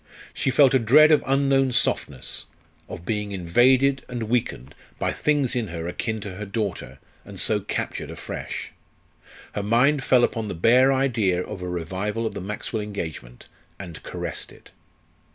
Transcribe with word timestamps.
She 0.33 0.49
felt 0.49 0.73
a 0.73 0.79
dread 0.79 1.11
of 1.11 1.23
unknown 1.27 1.73
softnesses 1.73 2.45
of 2.89 3.05
being 3.05 3.33
invaded 3.33 4.03
and 4.09 4.23
weakened 4.23 4.73
by 4.97 5.13
things 5.13 5.55
in 5.55 5.67
her 5.67 5.87
akin 5.87 6.19
to 6.21 6.37
her 6.37 6.45
daughter, 6.47 6.97
and 7.23 7.39
so 7.39 7.59
captured 7.59 8.09
afresh. 8.09 8.71
Her 9.51 9.61
mind 9.61 10.03
fell 10.03 10.23
upon 10.23 10.47
the 10.47 10.55
bare 10.55 10.91
idea 10.91 11.43
of 11.43 11.61
a 11.61 11.69
revival 11.69 12.25
of 12.25 12.33
the 12.33 12.41
Maxwell 12.41 12.81
engagement, 12.81 13.47
and 13.77 14.01
caressed 14.01 14.51
it. 14.51 14.71